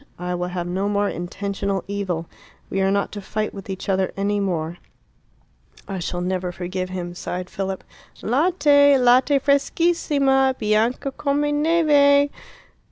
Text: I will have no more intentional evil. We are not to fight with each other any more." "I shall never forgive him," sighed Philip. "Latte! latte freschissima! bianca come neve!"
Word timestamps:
I 0.17 0.33
will 0.33 0.47
have 0.47 0.65
no 0.65 0.89
more 0.89 1.07
intentional 1.07 1.83
evil. 1.87 2.25
We 2.71 2.81
are 2.81 2.89
not 2.89 3.11
to 3.11 3.21
fight 3.21 3.53
with 3.53 3.69
each 3.69 3.87
other 3.87 4.11
any 4.17 4.39
more." 4.39 4.79
"I 5.87 5.99
shall 5.99 6.21
never 6.21 6.51
forgive 6.51 6.89
him," 6.89 7.13
sighed 7.13 7.51
Philip. 7.51 7.83
"Latte! 8.23 8.97
latte 8.97 9.37
freschissima! 9.37 10.55
bianca 10.57 11.11
come 11.11 11.41
neve!" 11.61 12.31